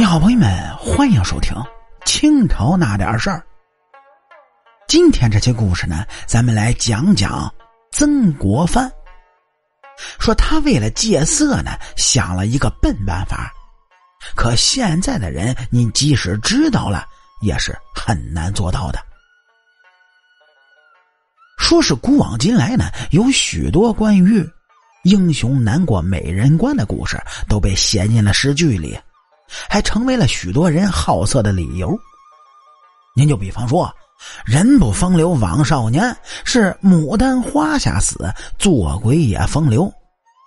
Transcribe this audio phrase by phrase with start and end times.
[0.00, 1.54] 你好，朋友们，欢迎收听
[2.06, 3.44] 清朝那点事儿。
[4.88, 7.52] 今天这期故事呢，咱们来讲讲
[7.92, 8.90] 曾国藩。
[10.18, 13.52] 说他为了戒色呢，想了一个笨办法，
[14.34, 17.06] 可现在的人，你即使知道了，
[17.42, 18.98] 也是很难做到的。
[21.58, 24.42] 说是古往今来呢，有许多关于
[25.04, 28.98] 英雄难过美人关的故事，都被写进了诗句里。
[29.68, 31.98] 还成为了许多人好色的理由。
[33.14, 33.92] 您就比方说
[34.46, 39.92] ，“人不风流枉少年”是牡丹花下死，做鬼也风流，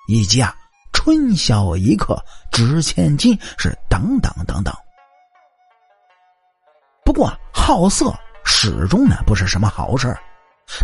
[0.08, 0.56] 以及啊
[0.94, 4.74] “春宵一刻值千金”是等等等等。
[7.04, 8.14] 不过，好色
[8.46, 10.18] 始终呢不是什么好事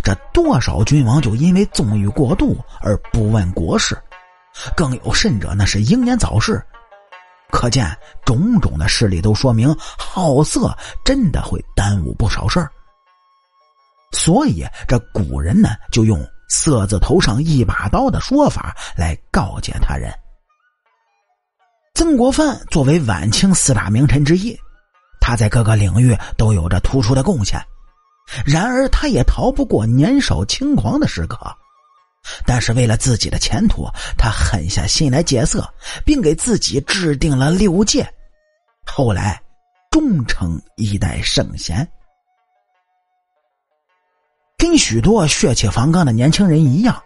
[0.04, 4.00] 这多少君王就因为纵欲过度而不问国事，
[4.76, 6.62] 更有甚者那是英年早逝。
[7.50, 7.86] 可见
[8.24, 12.70] 种种的事例都说明，好色真的会耽误不少事儿。
[14.12, 20.12] 所以这古人呢，就用“色字头上一把刀”的说法来告诫他人。
[21.94, 24.58] 曾国藩作为晚清四大名臣之一，
[25.20, 27.60] 他在各个领域都有着突出的贡献，
[28.44, 31.38] 然而他也逃不过年少轻狂的时刻。
[32.46, 35.66] 但是为了自己的前途，他狠下心来戒色，
[36.04, 38.06] 并给自己制定了六戒。
[38.86, 39.40] 后来，
[39.90, 41.86] 终成一代圣贤。
[44.58, 47.02] 跟许多血气方刚的年轻人一样，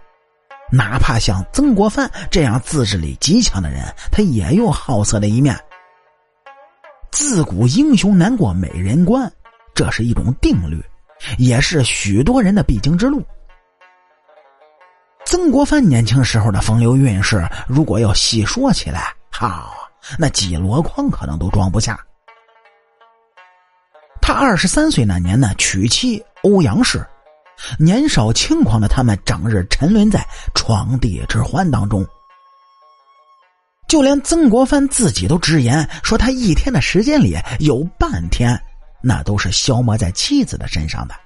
[0.72, 5.56] 哪怕像曾国藩这样自制力极强的人，他也有好色的一面。
[7.12, 9.32] 自古英雄难过美人关，
[9.72, 10.82] 这是一种定律，
[11.38, 13.24] 也是许多人的必经之路。
[15.34, 19.74] 曾国藩年轻时候的风流韵事，如果要细说起来，好，
[20.16, 21.98] 那几箩筐可能都装不下。
[24.22, 27.04] 他二十三岁那年呢，娶妻欧阳氏，
[27.80, 30.24] 年少轻狂的他们，整日沉沦在
[30.54, 32.06] 床笫之欢当中。
[33.88, 38.56] 就连曾国藩自己都直言说，他一天的时间里有半天，
[39.02, 41.23] 那都是消磨在妻子的身上的。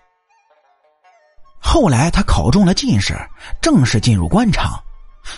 [1.71, 3.15] 后来他考中了进士，
[3.61, 4.83] 正式进入官场，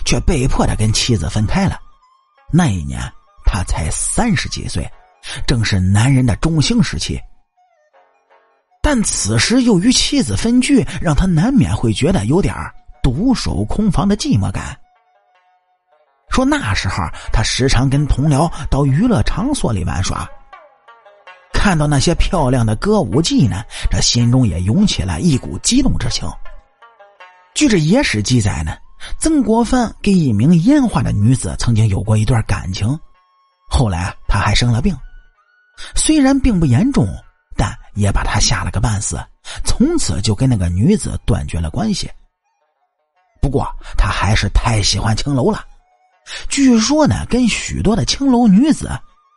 [0.05, 1.77] 却被迫的跟妻子分开了。
[2.53, 3.01] 那一年
[3.45, 4.89] 他才三十几岁，
[5.45, 7.19] 正是男人的中兴时期。
[8.81, 12.55] 但此时又与妻子分居，让他难免会觉得有点
[13.03, 14.79] 独守空房的寂寞感。
[16.29, 17.03] 说那时候
[17.33, 20.25] 他时常跟同僚到娱乐场所里玩耍。
[21.61, 26.27] 看到那些漂亮的歌舞伎呢，这心中也涌起了一股激动之情。
[27.53, 28.75] 据这野史记载呢，
[29.19, 32.99] 曾国藩跟一名烟花的女子曾经有过一段感情，
[33.69, 34.97] 后来他还生了病，
[35.93, 37.07] 虽然并不严重，
[37.55, 39.23] 但也把他吓了个半死，
[39.63, 42.09] 从此就跟那个女子断绝了关系。
[43.39, 43.63] 不过
[43.95, 45.63] 他还是太喜欢青楼了，
[46.49, 48.89] 据说呢，跟许多的青楼女子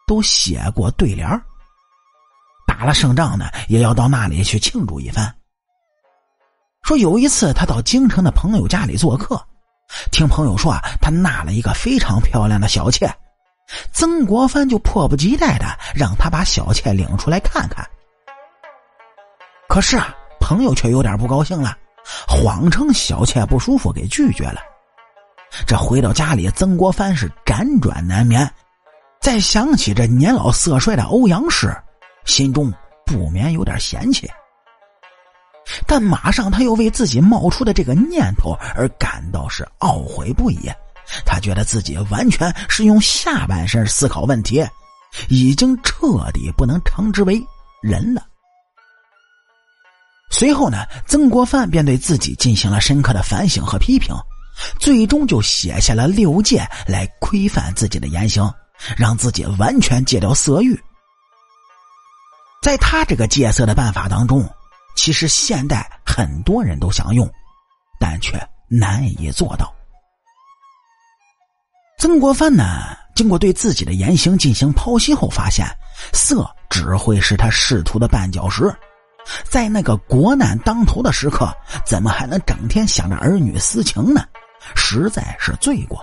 [0.06, 1.28] 都写过对联
[2.66, 5.34] 打了胜仗呢，也要到那里去庆祝一番。
[6.82, 9.42] 说有一次他到京城的朋友家里做客，
[10.10, 13.10] 听朋友说啊，他纳了一个非常漂亮的小妾，
[13.92, 17.88] 曾国藩就迫不及待的让他把小妾领出来看看。
[19.68, 21.76] 可是啊，朋友却有点不高兴了，
[22.28, 24.60] 谎称小妾不舒服给拒绝了。
[25.66, 28.48] 这回到家里，曾国藩是辗转难眠，
[29.20, 31.74] 再想起这年老色衰的欧阳氏。
[32.24, 32.72] 心中
[33.06, 34.28] 不免有点嫌弃，
[35.86, 40.70] 但马上他又为自己冒出的这个念头而感到是懊悔不已。
[41.26, 44.66] 他觉得自己完全是用下半身思考问题，
[45.28, 47.44] 已经彻底不能称之为
[47.82, 48.26] 人了。
[50.30, 54.14] 随后呢，曾国藩便对自己进行了深刻的反省和批评，
[54.80, 58.50] 最终就写下了六戒来规范自己的言行，
[58.96, 60.74] 让自己完全戒掉色欲。
[62.64, 64.42] 在他这个戒色的办法当中，
[64.96, 67.30] 其实现代很多人都想用，
[68.00, 68.38] 但却
[68.68, 69.70] 难以做到。
[71.98, 75.66] 曾国藩呢，经过对自己的言行进行剖析后，发现
[76.14, 78.74] 色只会是他仕途的绊脚石，
[79.44, 84.26] 在那个国难当头的时刻，怎么还能整天想着儿女私情呢？
[84.74, 86.02] 实在是罪过。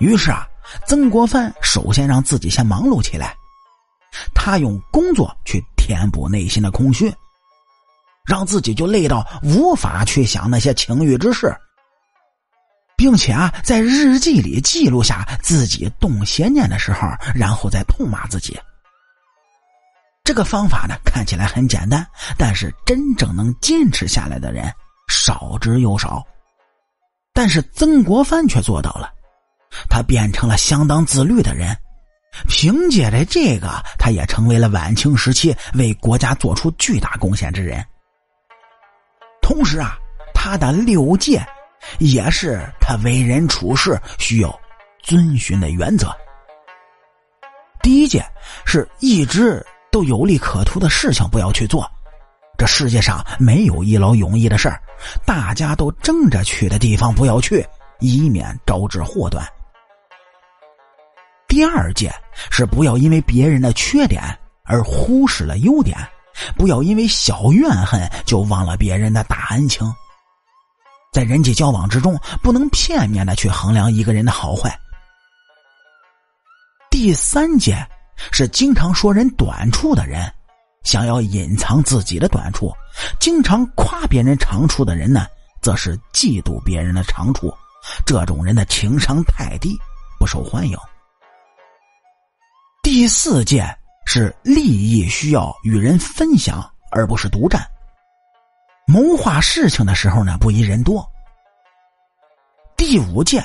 [0.00, 0.46] 于是啊，
[0.86, 3.34] 曾国藩首先让自己先忙碌起来。
[4.34, 7.12] 他用工作去填补内心的空虚，
[8.24, 11.54] 让自己就累到无法去想那些情欲之事。
[12.96, 18.56] 并且啊，在日记里记录下自己动邪念的时候，然后再痛骂自己。
[20.22, 22.06] 这个方法呢，看起来很简单，
[22.38, 24.72] 但是真正能坚持下来的人
[25.08, 26.24] 少之又少。
[27.32, 29.12] 但是曾国藩却做到了，
[29.90, 31.76] 他变成了相当自律的人。
[32.48, 37.84] 凭借着这个，他也成为了晚清时期为国家做出巨大贡献之人。
[39.40, 39.96] 同时啊，
[40.34, 41.44] 他的六戒。
[41.98, 44.58] 也是他为人处事需要
[45.02, 46.10] 遵循的原则。
[47.82, 48.24] 第一件
[48.64, 51.86] 是一直都有利可图的事情不要去做，
[52.56, 54.80] 这世界上没有一劳永逸的事儿，
[55.26, 57.62] 大家都争着去的地方不要去，
[58.00, 59.46] 以免招致祸端。
[61.54, 62.12] 第二件
[62.50, 64.20] 是不要因为别人的缺点
[64.64, 65.96] 而忽视了优点，
[66.56, 69.88] 不要因为小怨恨就忘了别人的大恩情。
[71.12, 74.76] 在人际交往之中，不能片面的去衡量一个人的好坏。
[76.90, 77.88] 第三件
[78.32, 80.28] 是经常说人短处的人，
[80.82, 82.72] 想要隐藏自己的短处；
[83.20, 85.28] 经常夸别人长处的人呢，
[85.62, 87.54] 则是嫉妒别人的长处。
[88.04, 89.78] 这种人的情商太低，
[90.18, 90.76] 不受欢迎。
[92.94, 93.76] 第四件
[94.06, 97.60] 是利益需要与人分享，而不是独占。
[98.86, 101.04] 谋划事情的时候呢，不宜人多。
[102.76, 103.44] 第五件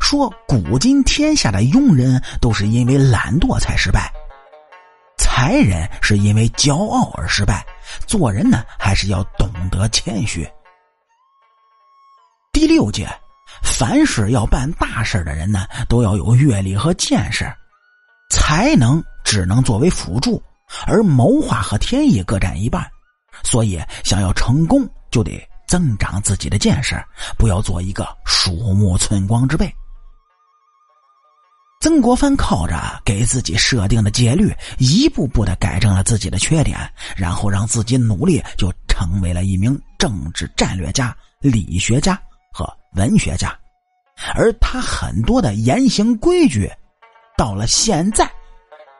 [0.00, 4.12] 说，古今天下的庸人都是因为懒惰才失败，
[5.16, 7.64] 才人是因为骄傲而失败。
[8.04, 10.44] 做人呢，还是要懂得谦虚。
[12.52, 13.08] 第六件，
[13.62, 17.48] 凡是要办大事的人呢，都要有阅历和见识，
[18.48, 20.42] 才能只能作为辅助，
[20.86, 22.82] 而谋划和天意各占一半。
[23.44, 26.96] 所以，想要成功，就得增长自己的见识，
[27.36, 29.70] 不要做一个鼠目寸光之辈。
[31.82, 32.74] 曾国藩靠着
[33.04, 36.78] 给自己设定的戒律，一步步的改正了自己的缺点，
[37.18, 42.18] 然后让自己努力，就成为了一名政治战略家、理学家
[42.50, 43.54] 和文学家。
[44.34, 46.66] 而他很多的言行规矩，
[47.36, 48.28] 到了现在，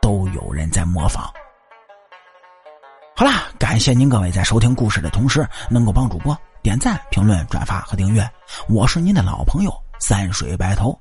[0.08, 1.30] 都有人在模仿。
[3.14, 8.26] 好啦，感谢您各位在收听故事的同时，能够帮主播点赞、评论、转发和订阅。
[8.70, 10.98] 我是您的老朋友三水白头，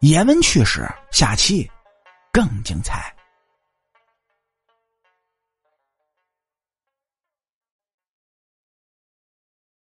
[0.00, 1.70] 野闻趣事，下期
[2.32, 3.14] 更精彩。